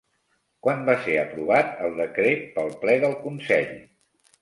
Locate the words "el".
1.89-1.95